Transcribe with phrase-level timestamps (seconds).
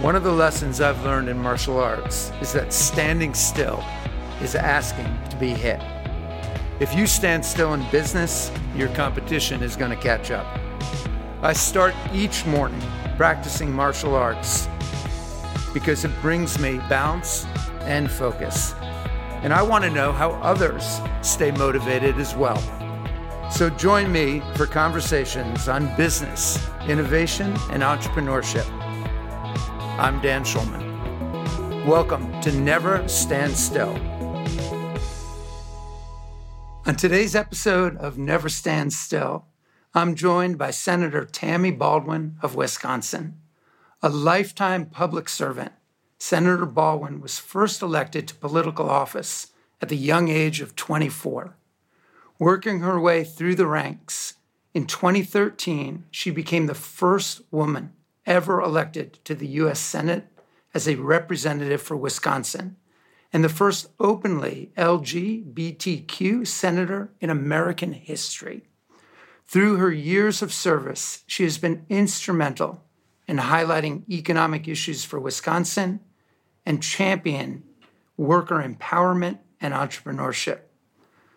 [0.00, 3.82] One of the lessons I've learned in martial arts is that standing still
[4.42, 5.80] is asking to be hit.
[6.80, 10.46] If you stand still in business, your competition is going to catch up.
[11.40, 12.82] I start each morning
[13.16, 14.68] practicing martial arts
[15.72, 17.46] because it brings me balance
[17.80, 18.74] and focus.
[19.42, 22.60] And I want to know how others stay motivated as well.
[23.50, 28.75] So join me for conversations on business, innovation, and entrepreneurship.
[29.98, 31.86] I'm Dan Schulman.
[31.86, 33.96] Welcome to Never Stand Still.
[36.84, 39.46] On today's episode of Never Stand Still,
[39.94, 43.40] I'm joined by Senator Tammy Baldwin of Wisconsin.
[44.02, 45.72] A lifetime public servant,
[46.18, 49.46] Senator Baldwin was first elected to political office
[49.80, 51.56] at the young age of 24.
[52.38, 54.34] Working her way through the ranks,
[54.74, 57.94] in 2013, she became the first woman
[58.26, 59.80] ever elected to the U.S.
[59.80, 60.26] Senate
[60.74, 62.76] as a representative for Wisconsin
[63.32, 68.62] and the first openly LGBTQ senator in American history.
[69.46, 72.84] Through her years of service, she has been instrumental
[73.28, 76.00] in highlighting economic issues for Wisconsin
[76.64, 77.62] and champion
[78.16, 80.60] worker empowerment and entrepreneurship.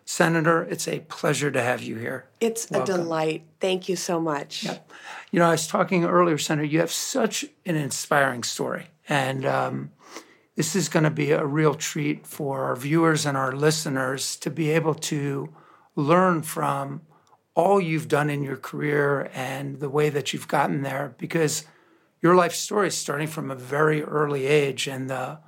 [0.04, 2.26] Senator, it's a pleasure to have you here.
[2.40, 2.94] It's Welcome.
[2.94, 3.42] a delight.
[3.60, 4.64] Thank you so much.
[4.64, 4.90] Yep.
[5.30, 8.86] You know, I was talking earlier, Senator, you have such an inspiring story.
[9.08, 9.92] And um,
[10.56, 14.50] this is going to be a real treat for our viewers and our listeners to
[14.50, 15.48] be able to
[15.96, 17.02] learn from
[17.54, 21.64] all you've done in your career and the way that you've gotten there because
[22.22, 25.38] your life story is starting from a very early age and the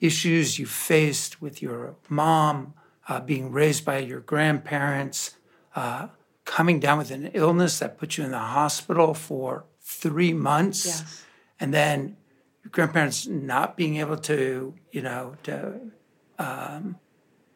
[0.00, 2.74] issues you faced with your mom
[3.08, 5.36] uh, being raised by your grandparents,
[5.74, 6.08] uh,
[6.44, 11.24] coming down with an illness that put you in the hospital for three months, yes.
[11.60, 12.16] and then
[12.62, 15.80] your grandparents not being able to, you know, to
[16.38, 16.96] um,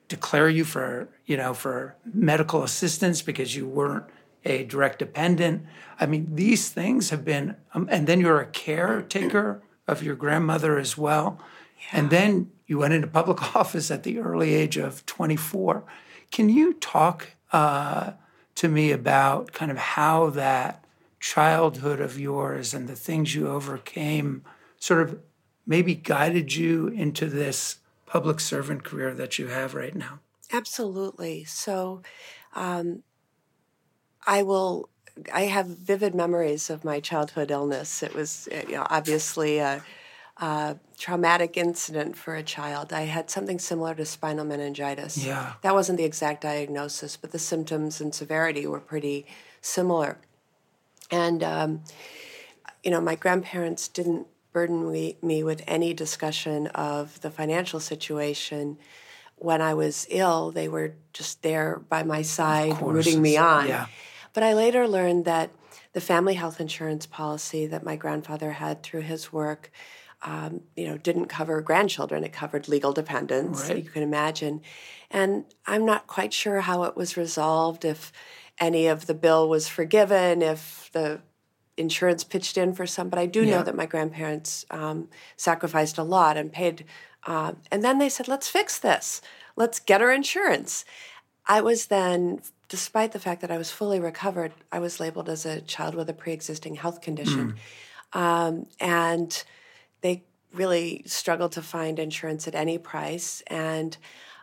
[0.08, 4.05] declare you for, you know, for medical assistance because you weren't
[4.44, 5.64] a direct dependent.
[6.00, 10.78] I mean, these things have been, um, and then you're a caretaker of your grandmother
[10.78, 11.39] as well.
[11.80, 12.00] Yeah.
[12.00, 15.84] And then you went into public office at the early age of 24.
[16.30, 18.12] Can you talk uh,
[18.56, 20.84] to me about kind of how that
[21.20, 24.44] childhood of yours and the things you overcame
[24.78, 25.18] sort of
[25.67, 30.20] maybe guided you into this public servant career that you have right now?
[30.52, 31.44] Absolutely.
[31.44, 32.02] So,
[32.55, 33.02] um,
[34.27, 34.90] I will.
[35.33, 38.05] I have vivid memories of my childhood illness.
[38.05, 39.83] It was, you know, obviously a,
[40.40, 42.92] uh, traumatic incident for a child.
[42.92, 45.24] I had something similar to spinal meningitis.
[45.24, 45.54] Yeah.
[45.62, 49.26] That wasn't the exact diagnosis, but the symptoms and severity were pretty
[49.60, 50.18] similar.
[51.10, 51.82] And, um,
[52.84, 58.78] you know, my grandparents didn't burden me, me with any discussion of the financial situation.
[59.36, 63.68] When I was ill, they were just there by my side, rooting me on.
[63.68, 63.86] Yeah.
[64.32, 65.50] But I later learned that
[65.92, 69.70] the family health insurance policy that my grandfather had through his work
[70.23, 72.24] um, you know, didn't cover grandchildren.
[72.24, 73.68] It covered legal dependents.
[73.68, 73.84] Right.
[73.84, 74.62] You can imagine.
[75.11, 78.12] And I'm not quite sure how it was resolved, if
[78.61, 81.20] any of the bill was forgiven, if the
[81.77, 83.08] insurance pitched in for some.
[83.08, 83.58] But I do yeah.
[83.58, 86.85] know that my grandparents um, sacrificed a lot and paid.
[87.24, 89.23] Uh, and then they said, let's fix this.
[89.55, 90.85] Let's get our insurance.
[91.46, 95.46] I was then, despite the fact that I was fully recovered, I was labeled as
[95.46, 97.55] a child with a pre existing health condition.
[98.12, 98.18] Mm.
[98.20, 99.45] Um, and
[100.01, 103.42] they really struggled to find insurance at any price.
[103.47, 103.97] And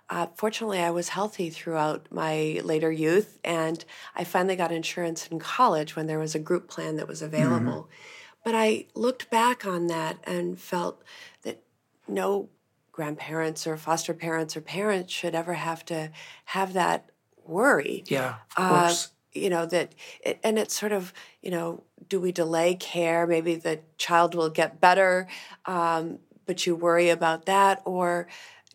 [0.09, 3.83] uh, fortunately, I was healthy throughout my later youth, and
[4.15, 7.83] I finally got insurance in college when there was a group plan that was available.
[7.83, 8.41] Mm-hmm.
[8.43, 11.01] But I looked back on that and felt
[11.41, 11.63] that
[12.07, 12.49] no
[12.91, 16.11] grandparents or foster parents or parents should ever have to
[16.45, 17.09] have that
[17.43, 18.03] worry.
[18.07, 22.19] Yeah, of uh, course you know that it, and it's sort of you know do
[22.19, 25.27] we delay care maybe the child will get better
[25.65, 28.27] um, but you worry about that or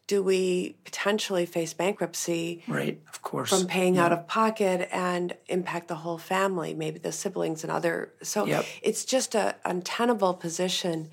[0.06, 4.04] do we potentially face bankruptcy right of course from paying yeah.
[4.04, 8.64] out of pocket and impact the whole family maybe the siblings and other so yep.
[8.82, 11.08] it's just a untenable position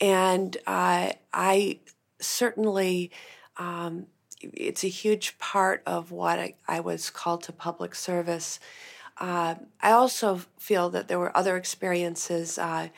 [0.00, 1.78] and uh, i
[2.20, 3.10] certainly
[3.58, 4.06] um,
[4.40, 8.60] it's a huge part of what I, I was called to public service.
[9.18, 12.58] Uh, I also feel that there were other experiences.
[12.58, 12.88] Uh,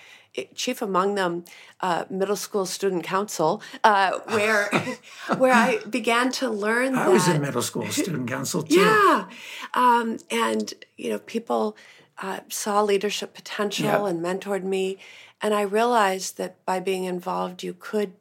[0.55, 1.45] chief among them,
[1.81, 4.71] uh, middle school student council, uh, where
[5.39, 6.95] where I began to learn.
[6.95, 8.81] I that, was in middle school student council too.
[8.81, 9.29] Yeah,
[9.75, 11.77] um, and you know, people
[12.23, 14.99] uh, saw leadership potential and mentored me,
[15.43, 18.13] And I realized that by being involved, you could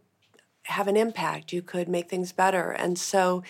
[0.69, 2.71] have an impact, you could make things better.
[2.71, 3.43] And so,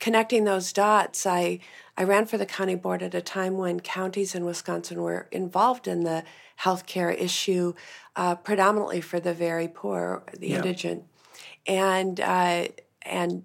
[0.00, 1.60] connecting those dots, I,
[1.96, 5.86] I ran for the county board at a time when counties in Wisconsin were involved
[5.86, 6.24] in the
[6.60, 7.74] healthcare issue,
[8.16, 10.56] uh, predominantly for the very poor, the yeah.
[10.56, 11.04] indigent.
[11.66, 12.68] And, uh,
[13.02, 13.44] and,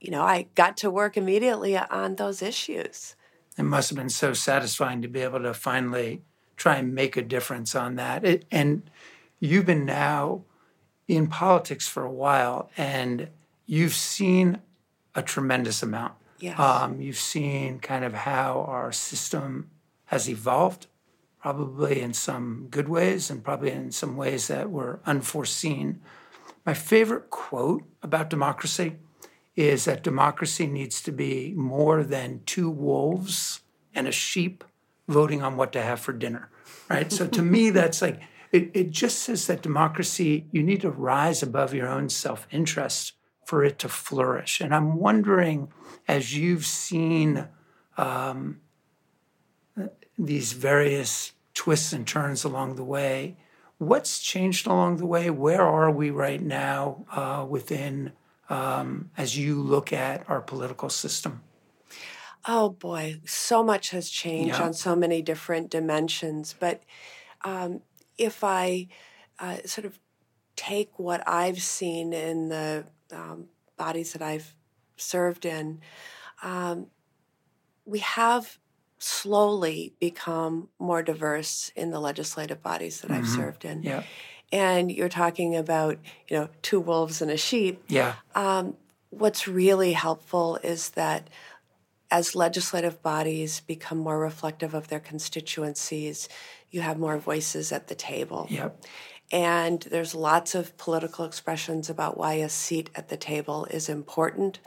[0.00, 3.14] you know, I got to work immediately on those issues.
[3.58, 6.22] It must have been so satisfying to be able to finally
[6.56, 8.24] try and make a difference on that.
[8.24, 8.88] It, and
[9.40, 10.44] you've been now
[11.08, 13.28] in politics for a while, and
[13.66, 14.58] you've seen
[15.14, 16.12] a tremendous amount.
[16.38, 16.58] Yes.
[16.60, 19.70] Um, you've seen kind of how our system
[20.06, 20.86] has evolved,
[21.40, 26.00] probably in some good ways and probably in some ways that were unforeseen.
[26.64, 28.96] My favorite quote about democracy
[29.56, 33.60] is that democracy needs to be more than two wolves
[33.94, 34.62] and a sheep
[35.08, 36.50] voting on what to have for dinner,
[36.88, 37.10] right?
[37.10, 38.20] so to me, that's like,
[38.52, 43.12] it, it just says that democracy, you need to rise above your own self interest
[43.44, 44.60] for it to flourish.
[44.60, 45.72] And I'm wondering,
[46.06, 47.48] as you've seen
[47.96, 48.60] um,
[50.18, 53.36] these various twists and turns along the way,
[53.78, 55.30] what's changed along the way?
[55.30, 58.12] Where are we right now uh, within,
[58.50, 61.42] um, as you look at our political system?
[62.46, 64.64] Oh boy, so much has changed yeah.
[64.64, 66.54] on so many different dimensions.
[66.58, 66.82] But
[67.44, 67.82] um,
[68.18, 68.88] if I
[69.38, 69.98] uh, sort of
[70.56, 74.54] take what I've seen in the um, bodies that I've
[74.96, 75.80] served in,
[76.42, 76.88] um,
[77.84, 78.58] we have
[78.98, 83.22] slowly become more diverse in the legislative bodies that mm-hmm.
[83.22, 83.82] I've served in.
[83.82, 84.02] Yeah.
[84.50, 85.98] And you're talking about,
[86.28, 87.84] you know, two wolves and a sheep.
[87.88, 88.14] Yeah.
[88.34, 88.76] Um,
[89.10, 91.28] what's really helpful is that
[92.10, 96.28] as legislative bodies become more reflective of their constituencies,
[96.70, 98.46] you have more voices at the table.
[98.50, 98.84] Yep.
[99.30, 104.58] And there's lots of political expressions about why a seat at the table is important.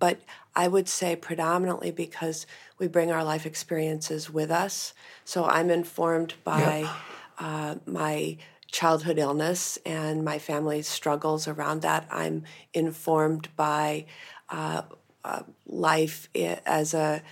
[0.00, 0.20] But
[0.56, 2.46] I would say predominantly because
[2.78, 4.94] we bring our life experiences with us.
[5.24, 6.90] So I'm informed by yep.
[7.38, 8.36] uh, my
[8.66, 12.08] childhood illness and my family's struggles around that.
[12.10, 12.42] I'm
[12.72, 14.06] informed by
[14.50, 14.82] uh,
[15.24, 17.22] uh, life as a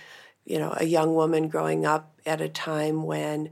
[0.45, 3.49] you know a young woman growing up at a time when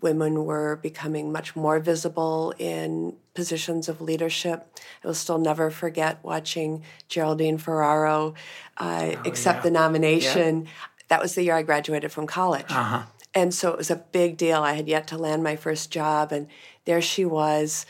[0.00, 4.68] women were becoming much more visible in positions of leadership.
[5.02, 8.34] I will still never forget watching Geraldine Ferraro
[8.76, 9.62] uh, oh, accept yeah.
[9.62, 10.62] the nomination.
[10.62, 10.70] Yeah.
[11.08, 12.66] That was the year I graduated from college.
[12.68, 13.04] Uh-huh.
[13.34, 14.62] And so it was a big deal.
[14.62, 16.48] I had yet to land my first job, and
[16.84, 17.86] there she was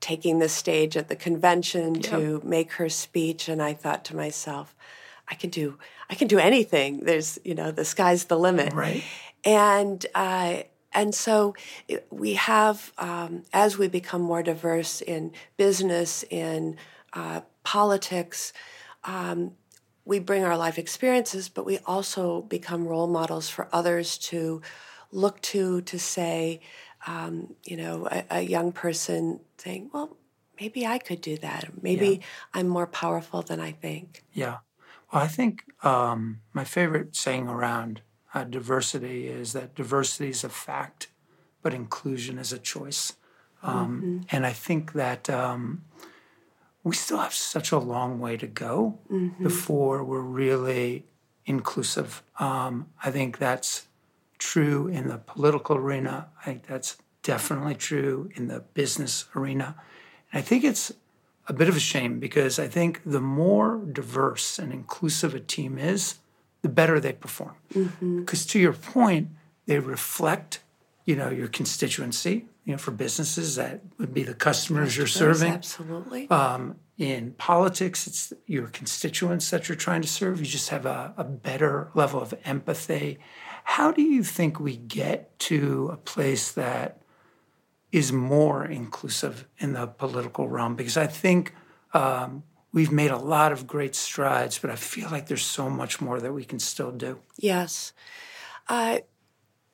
[0.00, 2.04] taking the stage at the convention yep.
[2.04, 3.48] to make her speech.
[3.48, 4.76] And I thought to myself,
[5.30, 5.78] I can do
[6.10, 7.00] I can do anything.
[7.00, 8.72] There's you know the sky's the limit.
[8.72, 9.02] Right.
[9.44, 11.54] And uh, and so
[12.10, 16.76] we have, um, as we become more diverse in business, in
[17.12, 18.52] uh, politics,
[19.04, 19.52] um,
[20.04, 24.62] we bring our life experiences, but we also become role models for others to
[25.12, 26.60] look to to say,
[27.06, 30.16] um, you know, a, a, young person saying, well,
[30.60, 31.82] maybe I could do that.
[31.82, 32.26] Maybe yeah.
[32.54, 34.24] I'm more powerful than I think.
[34.32, 34.58] Yeah.
[35.12, 38.02] Well, I think um, my favorite saying around
[38.34, 41.08] uh, diversity is that diversity is a fact,
[41.62, 43.14] but inclusion is a choice.
[43.62, 44.18] Um, mm-hmm.
[44.30, 45.84] And I think that um,
[46.84, 49.42] we still have such a long way to go mm-hmm.
[49.42, 51.06] before we're really
[51.46, 52.22] inclusive.
[52.38, 53.88] Um, I think that's
[54.38, 56.28] true in the political arena.
[56.40, 59.74] I think that's definitely true in the business arena.
[60.32, 60.92] And I think it's
[61.48, 65.78] a bit of a shame because I think the more diverse and inclusive a team
[65.78, 66.16] is,
[66.62, 67.54] the better they perform.
[67.68, 68.48] Because mm-hmm.
[68.48, 69.28] to your point,
[69.66, 70.60] they reflect,
[71.04, 72.46] you know, your constituency.
[72.64, 75.54] You know, for businesses, that would be the customers you're serving.
[75.54, 76.28] Absolutely.
[76.28, 80.38] Um, in politics, it's your constituents that you're trying to serve.
[80.40, 83.18] You just have a, a better level of empathy.
[83.64, 87.00] How do you think we get to a place that
[87.90, 90.76] is more inclusive in the political realm?
[90.76, 91.54] Because I think
[91.94, 92.42] um,
[92.72, 96.20] we've made a lot of great strides, but I feel like there's so much more
[96.20, 97.18] that we can still do.
[97.36, 97.92] Yes.
[98.68, 98.98] Uh,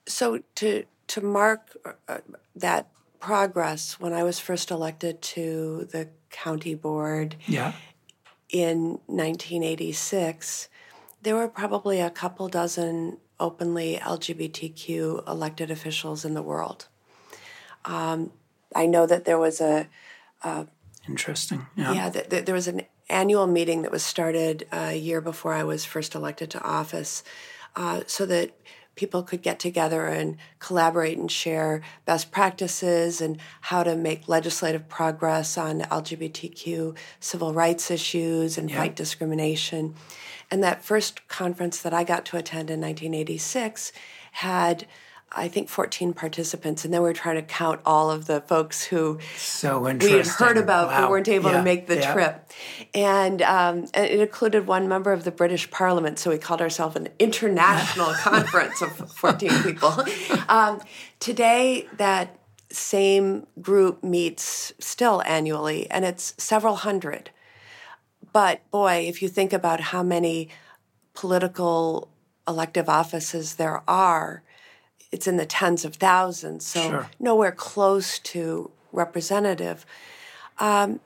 [0.06, 1.76] so to to mark
[2.08, 2.18] uh,
[2.56, 2.88] that
[3.20, 7.72] progress, when I was first elected to the county board, yeah.
[8.50, 10.68] in 1986,
[11.22, 16.88] there were probably a couple dozen openly LGBTQ elected officials in the world.
[17.84, 18.32] Um,
[18.74, 19.88] I know that there was a,
[20.42, 20.66] a
[21.08, 21.66] Interesting.
[21.76, 21.92] Yeah.
[21.92, 22.10] Yeah.
[22.10, 25.84] Th- th- there was an annual meeting that was started a year before I was
[25.84, 27.22] first elected to office,
[27.76, 28.52] uh, so that
[28.94, 34.88] people could get together and collaborate and share best practices and how to make legislative
[34.88, 38.76] progress on LGBTQ civil rights issues and yeah.
[38.76, 39.94] fight discrimination.
[40.50, 43.92] And that first conference that I got to attend in 1986
[44.32, 44.86] had
[45.32, 48.84] I think 14 participants, and then we are trying to count all of the folks
[48.84, 51.02] who so we had heard about wow.
[51.02, 51.56] but weren't able yeah.
[51.56, 52.12] to make the yeah.
[52.12, 52.52] trip.
[52.94, 57.08] And, um, it included one member of the British Parliament, so we called ourselves an
[57.18, 59.92] international conference of 14 people.
[60.48, 60.80] Um,
[61.18, 62.38] today, that
[62.70, 67.30] same group meets still annually, and it's several hundred.
[68.32, 70.48] But boy, if you think about how many
[71.14, 72.10] political
[72.46, 74.42] elective offices there are,
[75.14, 77.10] it's in the tens of thousands, so sure.
[77.20, 79.86] nowhere close to representative.
[80.58, 80.98] Um,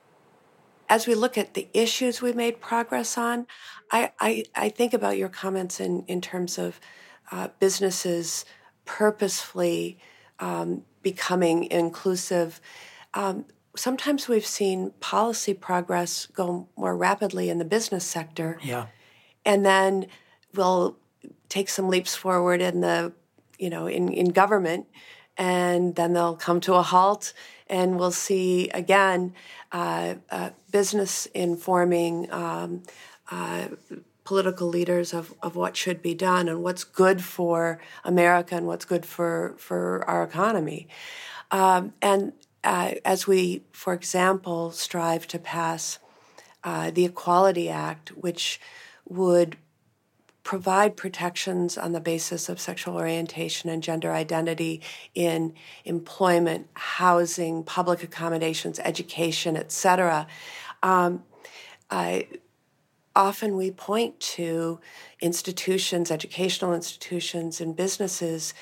[0.89, 3.45] as we look at the issues we made progress on,
[3.91, 6.79] I, I, I think about your comments in, in terms of
[7.31, 8.45] uh, businesses
[8.85, 9.99] purposefully
[10.39, 12.59] um, becoming inclusive.
[13.13, 18.57] Um, sometimes we've seen policy progress go more rapidly in the business sector.
[18.63, 18.87] Yeah.
[19.45, 20.07] And then
[20.55, 20.97] we'll
[21.47, 23.13] take some leaps forward in the
[23.59, 24.87] you know, in, in government,
[25.37, 27.33] and then they'll come to a halt,
[27.67, 29.33] and we'll see again
[29.71, 32.81] uh, uh, business informing um,
[33.29, 33.67] uh,
[34.23, 38.85] political leaders of, of what should be done and what's good for America and what's
[38.85, 40.87] good for, for our economy.
[41.49, 45.97] Um, and uh, as we, for example, strive to pass
[46.63, 48.61] uh, the Equality Act, which
[49.07, 49.57] would
[50.49, 54.81] provide protections on the basis of sexual orientation and gender identity
[55.13, 55.53] in
[55.85, 60.25] employment, housing, public accommodations, education, etc.
[60.81, 61.23] Um,
[63.15, 64.79] often we point to
[65.21, 68.55] institutions, educational institutions, and businesses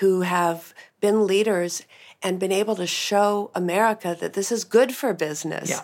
[0.00, 0.72] who have
[1.02, 1.82] been leaders
[2.22, 5.68] and been able to show America that this is good for business.
[5.68, 5.82] Yeah.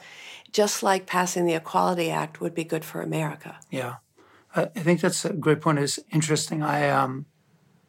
[0.52, 3.60] Just like passing the Equality Act would be good for America.
[3.70, 3.96] Yeah.
[4.54, 5.78] I think that's a great point.
[5.78, 6.62] It's interesting.
[6.62, 7.26] I um,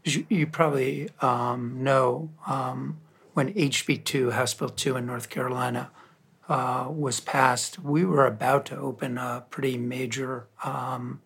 [0.03, 2.99] you, you probably um, know um,
[3.33, 5.89] when HB two House Bill two in North Carolina
[6.47, 11.21] uh, was passed, we were about to open a pretty major um,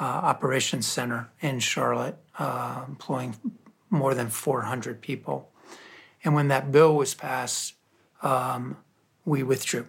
[0.00, 3.36] uh, operations center in Charlotte, uh, employing
[3.90, 5.50] more than 400 people.
[6.24, 7.74] And when that bill was passed,
[8.22, 8.78] um,
[9.24, 9.86] we withdrew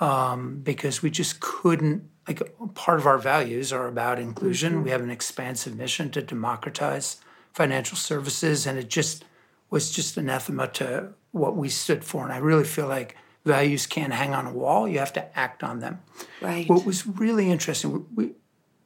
[0.00, 2.42] um, because we just couldn't like
[2.74, 4.74] part of our values are about inclusion.
[4.74, 4.84] Mm-hmm.
[4.84, 7.20] We have an expansive mission to democratize
[7.52, 9.24] financial services, and it just
[9.70, 12.24] was just anathema to what we stood for.
[12.24, 15.62] And I really feel like values can't hang on a wall; you have to act
[15.62, 16.00] on them.
[16.40, 16.68] Right.
[16.68, 18.32] What was really interesting, we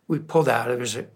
[0.08, 0.68] we pulled out.
[0.68, 1.06] There was a,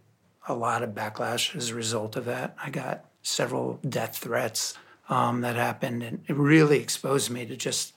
[0.47, 2.57] a lot of backlash as a result of that.
[2.63, 4.75] I got several death threats
[5.09, 7.95] um, that happened, and it really exposed me to just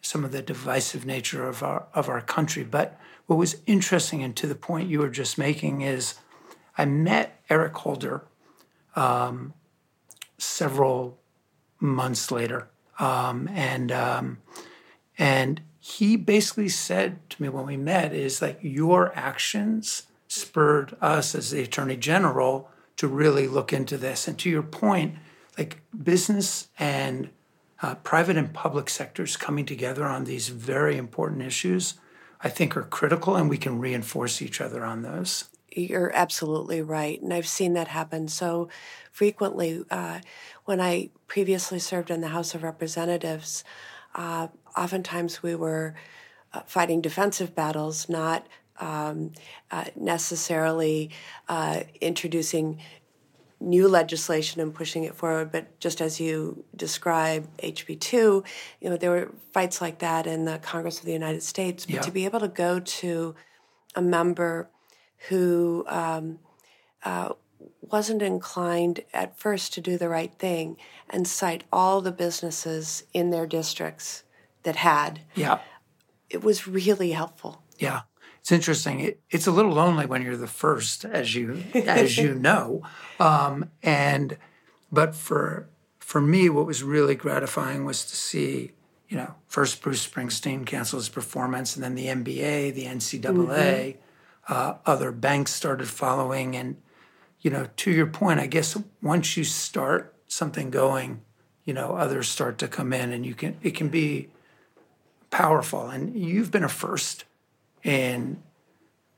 [0.00, 2.64] some of the divisive nature of our of our country.
[2.64, 2.98] But
[3.28, 6.14] what was interesting and to the point you were just making is
[6.78, 8.24] I met Eric Holder
[8.96, 9.52] um,
[10.38, 11.18] several
[11.78, 12.68] months later,
[12.98, 14.38] um, and um,
[15.18, 21.34] and he basically said to me when we met is like your actions spurred us
[21.34, 24.26] as the attorney general to really look into this.
[24.26, 25.16] And to your point,
[25.58, 27.28] like business and
[27.82, 31.94] uh, private and public sectors coming together on these very important issues
[32.40, 35.44] I think are critical, and we can reinforce each other on those.
[35.70, 37.20] You're absolutely right.
[37.20, 38.68] And I've seen that happen so
[39.12, 39.84] frequently.
[39.90, 40.20] Uh,
[40.64, 43.64] when I previously served in the House of Representatives,
[44.14, 45.94] uh, oftentimes we were
[46.52, 48.46] uh, fighting defensive battles, not
[48.80, 49.32] um,
[49.70, 51.10] uh, necessarily
[51.48, 52.78] uh, introducing
[53.60, 55.50] new legislation and pushing it forward.
[55.50, 58.12] But just as you describe HB2,
[58.80, 61.84] you know, there were fights like that in the Congress of the United States.
[61.84, 62.00] But yeah.
[62.02, 63.34] to be able to go to
[63.94, 64.70] a member
[65.28, 66.38] who um,
[67.04, 67.30] uh,
[67.80, 70.76] wasn't inclined at first to do the right thing
[71.10, 74.22] and cite all the businesses in their districts
[74.62, 75.58] that had, yeah,
[76.30, 77.62] it was really helpful.
[77.78, 78.02] Yeah
[78.48, 79.00] it's interesting.
[79.00, 82.80] It, it's a little lonely when you're the first, as you as you know.
[83.20, 84.38] Um, and
[84.90, 88.70] but for for me, what was really gratifying was to see,
[89.06, 94.50] you know, first Bruce Springsteen cancel his performance, and then the NBA, the NCAA, mm-hmm.
[94.50, 96.78] uh, other banks started following, and
[97.42, 101.20] you know, to your point, I guess once you start something going,
[101.66, 104.30] you know, others start to come in, and you can it can be
[105.30, 105.90] powerful.
[105.90, 107.24] And you've been a first
[107.82, 108.42] in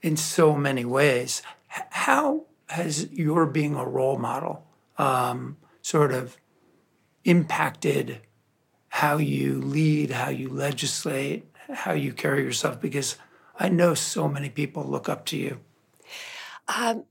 [0.02, 1.42] in so many ways.
[1.68, 4.64] How has your being a role model
[4.98, 6.36] um, sort of
[7.24, 8.20] impacted
[8.88, 12.80] how you lead, how you legislate, how you carry yourself?
[12.80, 13.16] Because
[13.58, 15.60] I know so many people look up to you.
[16.66, 17.04] Um,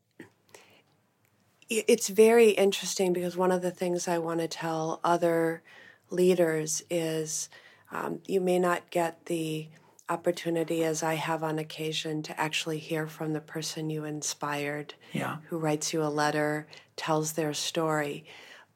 [1.69, 5.61] it's very interesting because one of the things I want to tell other
[6.09, 7.49] leaders is
[7.91, 9.67] um, you may not get the
[10.09, 15.37] opportunity as I have on occasion to actually hear from the person you inspired, yeah.
[15.47, 18.25] who writes you a letter, tells their story.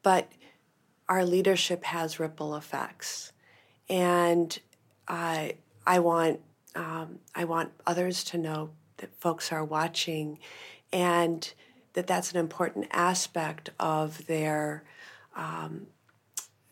[0.02, 0.30] But
[1.08, 3.32] our leadership has ripple effects.
[3.88, 4.56] And
[5.08, 6.40] I, I want
[6.76, 10.38] um, I want others to know that folks are watching
[10.92, 11.52] and
[11.92, 14.82] that that's an important aspect of their
[15.36, 15.86] um,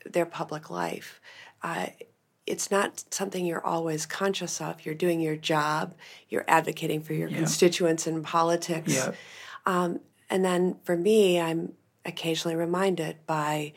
[0.05, 1.21] their public life.
[1.63, 1.87] Uh,
[2.47, 4.85] it's not something you're always conscious of.
[4.85, 5.95] You're doing your job.
[6.29, 7.37] You're advocating for your yeah.
[7.37, 8.95] constituents in politics.
[8.95, 9.13] Yeah.
[9.65, 13.75] Um, and then for me, I'm occasionally reminded by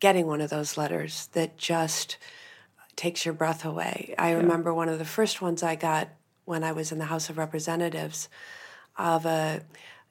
[0.00, 2.18] getting one of those letters that just
[2.96, 4.14] takes your breath away.
[4.18, 4.36] I yeah.
[4.36, 6.08] remember one of the first ones I got
[6.44, 8.28] when I was in the House of Representatives
[8.98, 9.62] of a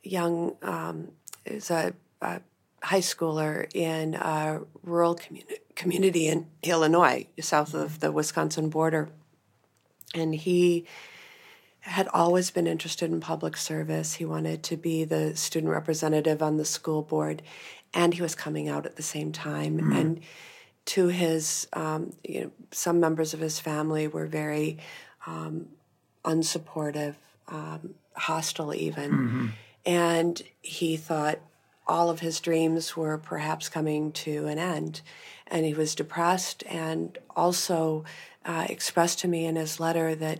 [0.01, 1.12] young, um,
[1.46, 2.41] is a, a
[2.83, 9.09] high schooler in a rural communi- community in Illinois, south of the Wisconsin border.
[10.13, 10.85] And he
[11.81, 14.15] had always been interested in public service.
[14.15, 17.41] He wanted to be the student representative on the school board,
[17.93, 19.77] and he was coming out at the same time.
[19.77, 19.91] Mm-hmm.
[19.93, 20.19] And
[20.85, 24.77] to his, um, you know, some members of his family were very
[25.25, 25.67] um,
[26.23, 27.15] unsupportive,
[27.47, 29.11] um, hostile even.
[29.11, 29.47] Mm-hmm.
[29.85, 31.39] And he thought,
[31.88, 35.01] all of his dreams were perhaps coming to an end.
[35.47, 38.05] And he was depressed and also
[38.45, 40.39] uh, expressed to me in his letter that,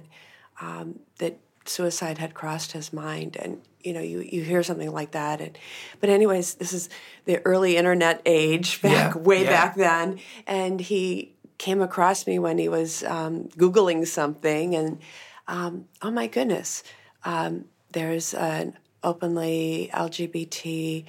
[0.62, 3.36] um, that suicide had crossed his mind.
[3.36, 5.41] And, you know, you, you hear something like that.
[5.41, 5.57] And,
[6.00, 6.89] but anyways, this is
[7.25, 9.50] the early internet age, back yeah, way yeah.
[9.50, 10.19] back then.
[10.48, 14.75] And he came across me when he was um, Googling something.
[14.75, 15.00] And,
[15.48, 16.83] um, oh my goodness,
[17.25, 21.06] um, there's an openly LGBT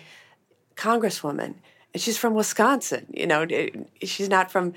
[0.76, 1.54] congresswoman,
[1.92, 3.06] and she's from Wisconsin.
[3.12, 3.46] You know,
[4.02, 4.74] she's not from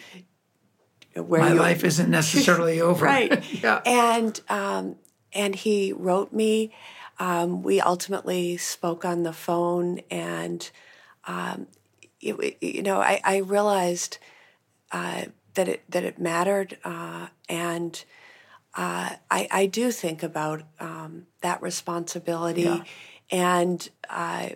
[1.14, 3.06] where my life isn't necessarily over.
[3.06, 3.44] right.
[3.64, 3.82] yeah.
[3.86, 4.96] And um,
[5.34, 6.74] and he wrote me.
[7.18, 10.70] Um, we ultimately spoke on the phone, and
[11.26, 11.68] um,
[12.20, 14.18] it, you know, I, I realized
[14.92, 18.04] uh, that it that it mattered, uh, and
[18.76, 22.84] uh, I, I do think about um, that responsibility, yeah.
[23.32, 24.50] and uh,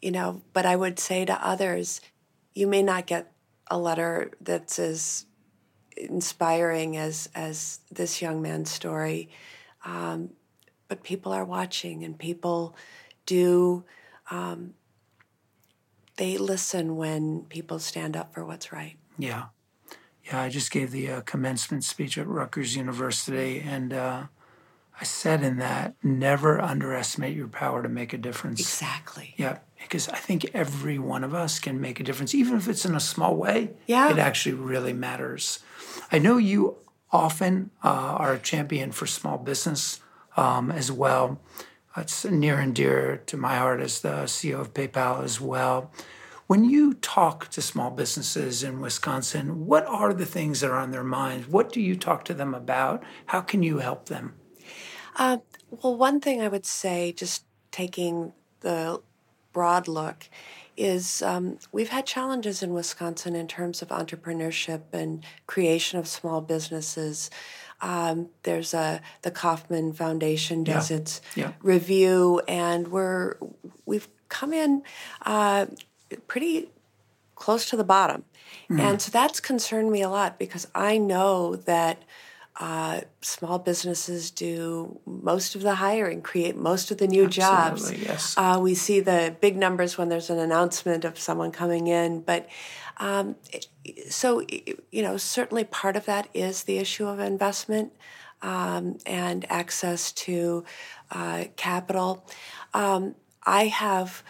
[0.00, 2.00] you know, but I would say to others,
[2.54, 3.32] you may not get
[3.70, 5.26] a letter that's as
[5.96, 9.28] inspiring as as this young man's story,
[9.84, 10.30] um,
[10.88, 12.76] but people are watching, and people
[13.26, 13.84] do.
[14.30, 14.74] Um,
[16.16, 18.96] they listen when people stand up for what's right.
[19.18, 19.46] Yeah,
[20.24, 20.40] yeah.
[20.40, 24.24] I just gave the uh, commencement speech at Rutgers University, and uh,
[25.00, 28.60] I said in that, never underestimate your power to make a difference.
[28.60, 29.34] Exactly.
[29.36, 32.84] Yeah, because I think every one of us can make a difference, even if it's
[32.84, 33.70] in a small way.
[33.86, 34.10] Yeah.
[34.10, 35.60] It actually really matters.
[36.12, 36.76] I know you
[37.10, 40.00] often uh, are a champion for small business
[40.36, 41.40] um, as well.
[41.96, 45.90] It's near and dear to my heart as the CEO of PayPal as well.
[46.46, 50.92] When you talk to small businesses in Wisconsin, what are the things that are on
[50.92, 51.48] their minds?
[51.48, 53.02] What do you talk to them about?
[53.26, 54.34] How can you help them?
[55.16, 55.38] Uh,
[55.70, 59.02] well, one thing I would say, just taking the
[59.58, 60.28] broad look,
[60.76, 66.40] is um, we've had challenges in Wisconsin in terms of entrepreneurship and creation of small
[66.40, 67.28] businesses.
[67.80, 70.96] Um, there's a the Kauffman Foundation does yeah.
[70.96, 71.52] its yeah.
[71.60, 73.34] review, and we're
[73.84, 74.84] we've come in
[75.26, 75.66] uh,
[76.28, 76.70] pretty
[77.34, 78.22] close to the bottom,
[78.70, 78.78] mm.
[78.78, 82.04] and so that's concerned me a lot because I know that
[82.58, 88.02] uh, small businesses do most of the hiring, create most of the new Absolutely, jobs.
[88.02, 88.34] Yes.
[88.36, 92.48] Uh, we see the big numbers when there's an announcement of someone coming in, but
[92.96, 93.36] um,
[94.08, 94.42] so
[94.90, 97.92] you know certainly part of that is the issue of investment
[98.42, 100.64] um, and access to
[101.12, 102.26] uh, capital.
[102.74, 104.22] Um, I have.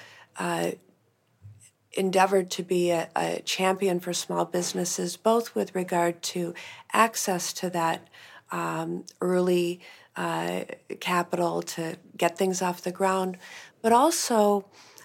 [1.98, 6.54] Endeavored to be a, a, champion for small businesses, both with regard to
[6.92, 8.06] access to that
[8.52, 9.80] um, early
[10.16, 10.62] uh,
[11.00, 13.36] capital to get things off the ground,
[13.82, 14.64] but also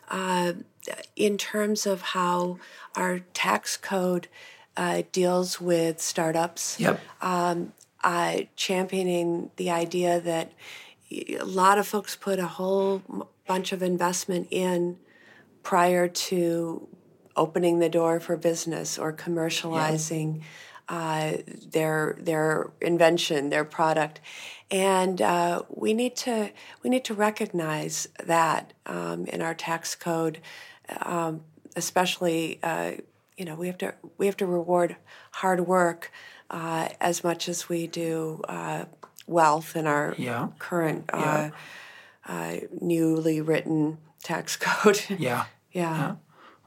[0.09, 0.53] uh,
[1.15, 2.59] in terms of how
[2.95, 4.27] our tax code
[4.77, 6.79] uh, deals with startups.
[6.79, 6.99] Yep.
[7.21, 7.73] Um,
[8.55, 10.51] championing the idea that
[11.11, 13.01] a lot of folks put a whole
[13.47, 14.97] bunch of investment in
[15.63, 16.87] prior to
[17.35, 20.41] opening the door for business or commercializing
[20.89, 20.95] yeah.
[20.95, 21.37] uh,
[21.71, 24.19] their their invention, their product,
[24.69, 26.51] and uh, we need to
[26.83, 30.39] we need to recognize that um, in our tax code,
[31.01, 31.41] um,
[31.75, 32.91] especially uh,
[33.37, 34.95] you know we have to we have to reward
[35.31, 36.11] hard work
[36.49, 38.85] uh, as much as we do uh,
[39.25, 40.49] wealth in our yeah.
[40.59, 41.51] current yeah.
[42.25, 45.03] Uh, newly written tax code.
[45.09, 45.17] yeah.
[45.17, 45.45] yeah.
[45.71, 46.15] yeah.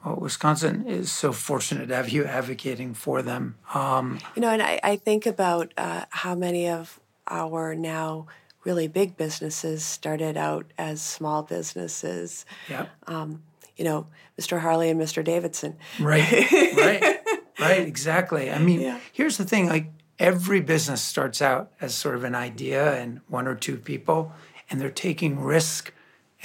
[0.05, 3.57] Well, Wisconsin is so fortunate to have you advocating for them.
[3.75, 8.27] Um, you know, and I, I think about uh, how many of our now
[8.63, 12.45] really big businesses started out as small businesses.
[12.69, 12.87] Yeah.
[13.07, 13.43] Um,
[13.77, 14.07] you know,
[14.39, 14.61] Mr.
[14.61, 15.25] Harley and Mr.
[15.25, 15.77] Davidson.
[16.01, 16.51] Right.
[16.77, 17.19] right.
[17.59, 17.89] Right.
[17.89, 18.51] Exactly.
[18.51, 19.01] I mean, yeah.
[19.15, 23.49] here's the thing: like every business starts out as sort of an idea and one
[23.49, 24.31] or two people,
[24.69, 25.91] and they're taking risk,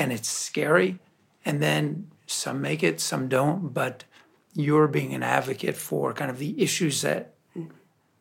[0.02, 0.98] and it's scary,
[1.46, 3.74] and then some make it, some don't.
[3.74, 4.04] But
[4.54, 7.36] you're being an advocate for kind of the issues that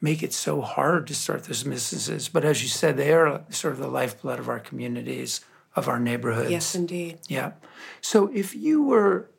[0.01, 2.29] make it so hard to start those businesses.
[2.29, 5.41] But as you said, they are sort of the lifeblood of our communities,
[5.75, 6.51] of our neighborhoods.
[6.51, 7.19] Yes, indeed.
[7.29, 7.53] Yeah.
[8.01, 9.31] So if you were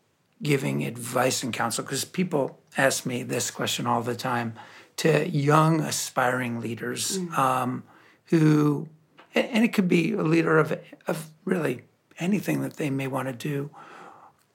[0.42, 4.54] giving advice and counsel, because people ask me this question all the time
[4.98, 7.40] to young aspiring leaders mm-hmm.
[7.40, 7.84] um,
[8.26, 8.88] who,
[9.34, 10.78] and it could be a leader of,
[11.08, 11.82] of really
[12.22, 13.72] anything that they may want to do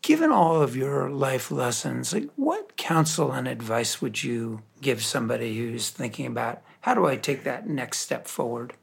[0.06, 5.58] given all of your life lessons, like what counsel and advice would you give somebody
[5.58, 8.74] who's thinking about how do I take that next step forward?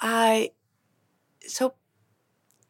[0.00, 0.52] I
[1.40, 1.74] so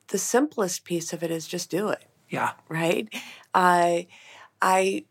[0.08, 2.02] the simplest piece of it is just do it.
[2.30, 2.52] Yeah.
[2.70, 3.12] Right?
[3.54, 4.06] I
[4.62, 5.04] I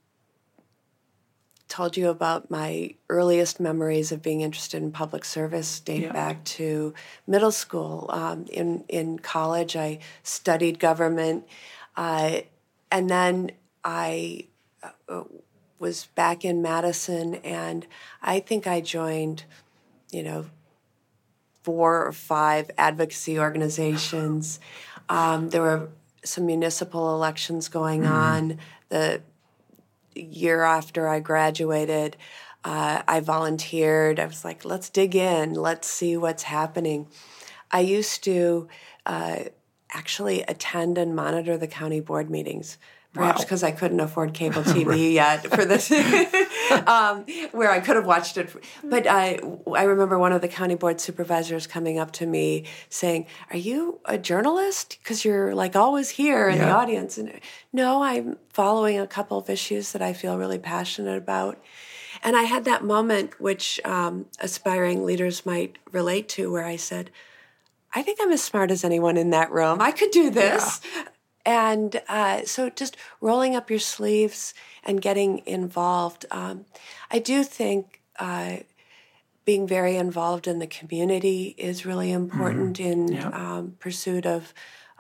[1.70, 6.12] told you about my earliest memories of being interested in public service date yeah.
[6.12, 6.94] back to
[7.28, 8.08] middle school.
[8.10, 11.46] Um, in in college, I studied government.
[11.96, 12.42] Uh,
[12.92, 13.52] and then
[13.84, 14.46] I
[15.08, 15.24] uh,
[15.78, 17.86] was back in Madison, and
[18.22, 19.44] I think I joined,
[20.12, 20.48] you know,
[21.64, 24.60] four or five advocacy organizations.
[25.08, 25.90] Um, there were
[26.24, 28.14] some municipal elections going mm-hmm.
[28.14, 28.58] on.
[28.90, 29.22] The
[30.22, 32.18] year after I graduated,
[32.64, 34.20] uh, I volunteered.
[34.20, 37.08] I was like, let's dig in, let's see what's happening.
[37.72, 38.68] I used to
[39.06, 39.44] uh,
[39.92, 42.78] actually attend and monitor the county board meetings.
[43.20, 43.70] Perhaps because wow.
[43.70, 45.00] I couldn't afford cable TV right.
[45.00, 45.92] yet for this,
[46.88, 48.54] um, where I could have watched it.
[48.84, 49.40] But I,
[49.76, 54.00] I remember one of the county board supervisors coming up to me saying, "Are you
[54.06, 54.98] a journalist?
[55.02, 56.66] Because you're like always here in yeah.
[56.66, 57.40] the audience." And
[57.74, 61.62] no, I'm following a couple of issues that I feel really passionate about.
[62.22, 67.12] And I had that moment, which um, aspiring leaders might relate to, where I said,
[67.94, 69.82] I think I'm as smart as anyone in that room.
[69.82, 70.80] I could do this.
[71.46, 76.26] And uh, so just rolling up your sleeves and getting involved.
[76.32, 76.66] Um,
[77.10, 78.58] I do think uh,
[79.46, 82.92] being very involved in the community is really important mm-hmm.
[82.92, 83.30] in yeah.
[83.30, 84.54] um, pursuit of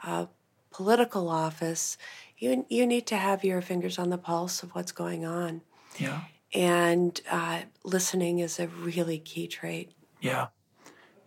[0.03, 0.25] uh,
[0.71, 1.97] political office.
[2.37, 5.61] You, you need to have your fingers on the pulse of what's going on.
[5.97, 6.21] Yeah.
[6.53, 9.91] And uh, listening is a really key trait.
[10.19, 10.47] Yeah.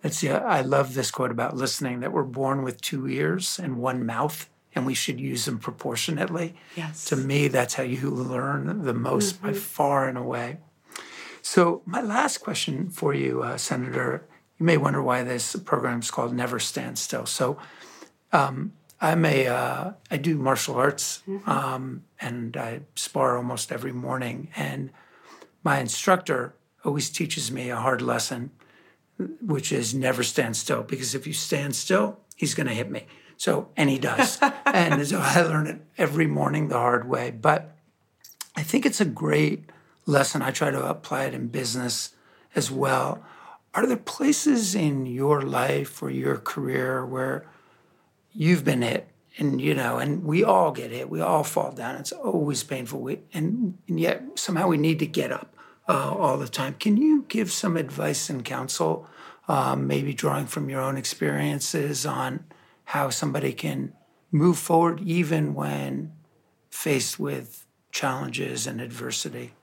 [0.00, 0.38] That's yeah.
[0.38, 4.50] I love this quote about listening that we're born with two ears and one mouth,
[4.74, 6.54] and we should use them proportionately.
[6.76, 7.04] Yes.
[7.06, 9.48] To me, that's how you learn the most mm-hmm.
[9.48, 10.58] by far and away.
[11.42, 14.24] So, my last question for you, uh, Senator,
[14.58, 17.26] you may wonder why this program is called Never Stand Still.
[17.26, 17.58] So,
[18.32, 21.50] um, I'm a uh, I do martial arts, mm-hmm.
[21.50, 24.48] um, and I spar almost every morning.
[24.54, 24.90] And
[25.64, 26.54] my instructor
[26.84, 28.52] always teaches me a hard lesson
[29.40, 33.06] which is never stand still because if you stand still, he's going to hit me.
[33.36, 34.38] So, and he does.
[34.66, 37.30] and so I learn it every morning the hard way.
[37.30, 37.74] But
[38.56, 39.70] I think it's a great
[40.06, 40.42] lesson.
[40.42, 42.14] I try to apply it in business
[42.54, 43.24] as well.
[43.74, 47.46] Are there places in your life or your career where
[48.32, 49.08] you've been hit?
[49.38, 51.08] And you know, and we all get hit.
[51.08, 51.96] We all fall down.
[51.96, 53.00] It's always painful.
[53.00, 55.54] We, and, and yet somehow we need to get up
[55.88, 56.74] uh, all the time.
[56.78, 59.08] Can you give some advice and counsel
[59.48, 62.44] um, maybe drawing from your own experiences on
[62.92, 63.90] how somebody can
[64.30, 66.12] move forward even when
[66.68, 69.54] faced with challenges and adversity?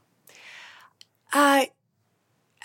[1.31, 1.65] Uh,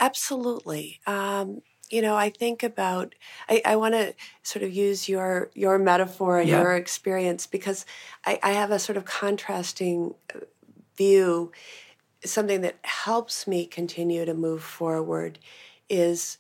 [0.00, 1.00] absolutely.
[1.06, 3.14] Um, you know, I think about.
[3.46, 6.62] I, I want to sort of use your your metaphor and yeah.
[6.62, 7.84] your experience because
[8.24, 10.40] I, I have a sort of contrasting uh,
[10.96, 11.52] view.
[12.24, 15.38] Something that helps me continue to move forward
[15.90, 16.38] is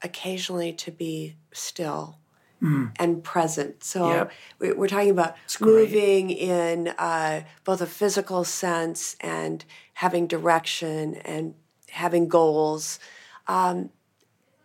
[0.00, 2.20] occasionally to be still
[2.64, 2.92] mm.
[2.96, 3.84] and present.
[3.84, 4.28] So
[4.60, 4.76] yep.
[4.76, 11.54] we're talking about moving in uh, both a physical sense and having direction and
[11.90, 12.98] having goals.
[13.46, 13.90] Um,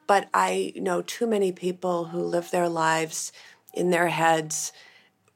[0.07, 3.31] but I know too many people who live their lives
[3.73, 4.71] in their heads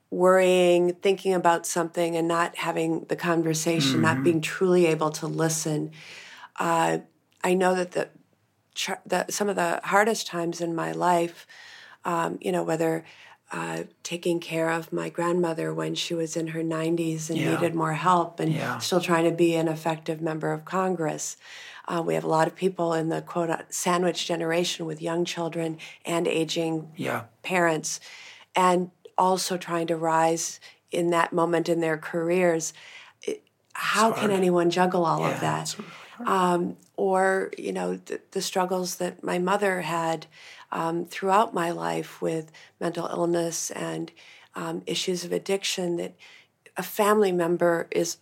[0.09, 4.01] worrying, thinking about something, and not having the conversation, mm-hmm.
[4.01, 5.91] not being truly able to listen.
[6.59, 6.99] Uh,
[7.43, 8.09] I know that the,
[9.05, 11.45] the, some of the hardest times in my life,
[12.05, 13.03] um, you know, whether
[13.51, 17.53] uh, taking care of my grandmother when she was in her 90s and yeah.
[17.53, 18.79] needed more help, and yeah.
[18.79, 21.37] still trying to be an effective member of Congress.
[21.87, 25.77] Uh, we have a lot of people in the quote sandwich generation with young children
[26.05, 27.23] and aging yeah.
[27.43, 27.99] parents,
[28.55, 30.59] and also trying to rise
[30.91, 32.73] in that moment in their careers.
[33.73, 35.75] How can anyone juggle all of that?
[36.25, 40.27] Um, or, you know, the, the, struggles that my mother had
[40.73, 44.11] um, throughout my life with mental illness and
[44.55, 46.15] um, issues of addiction that
[46.75, 48.17] a family member is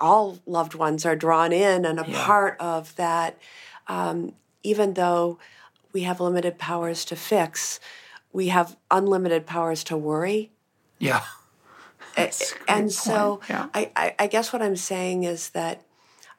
[0.00, 2.24] all loved ones are drawn in and a yeah.
[2.24, 3.36] part of that
[3.88, 5.38] um, even though
[5.92, 7.80] we have limited powers to fix
[8.34, 10.50] we have unlimited powers to worry.
[10.98, 11.22] Yeah.
[12.68, 13.68] and so yeah.
[13.72, 15.82] I, I, I, guess what I'm saying is that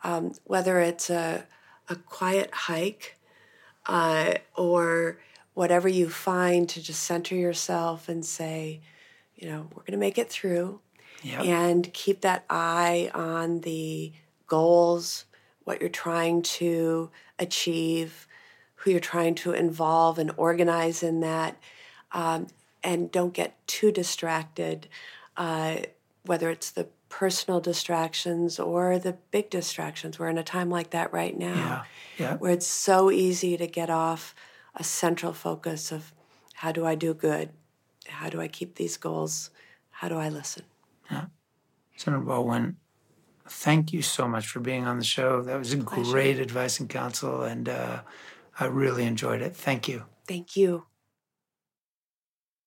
[0.03, 1.45] um, whether it's a,
[1.89, 3.17] a quiet hike
[3.85, 5.19] uh, or
[5.53, 8.81] whatever you find to just center yourself and say,
[9.35, 10.79] you know, we're going to make it through
[11.23, 11.43] yep.
[11.43, 14.11] and keep that eye on the
[14.47, 15.25] goals,
[15.63, 18.27] what you're trying to achieve,
[18.75, 21.57] who you're trying to involve and organize in that
[22.11, 22.47] um,
[22.83, 24.87] and don't get too distracted,
[25.37, 25.77] uh,
[26.23, 30.19] whether it's the personal distractions or the big distractions.
[30.19, 31.83] We're in a time like that right now, yeah.
[32.17, 32.37] Yeah.
[32.37, 34.35] where it's so easy to get off
[34.75, 36.11] a central focus of
[36.55, 37.51] how do I do good?
[38.05, 39.49] How do I keep these goals?
[39.91, 40.63] How do I listen?
[41.09, 41.27] Yeah.
[41.95, 42.75] Senator Baldwin,
[43.47, 45.41] thank you so much for being on the show.
[45.41, 48.01] That was a great advice and counsel, and uh,
[48.59, 49.55] I really enjoyed it.
[49.55, 50.03] Thank you.
[50.27, 50.83] Thank you.